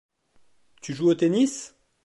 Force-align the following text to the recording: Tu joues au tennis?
Tu 0.81 0.95
joues 0.95 1.09
au 1.09 1.13
tennis? 1.13 1.75